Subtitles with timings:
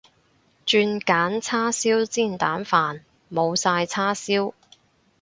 [0.65, 3.01] 轉揀叉燒煎蛋飯，
[3.31, 4.55] 冇晒叉燒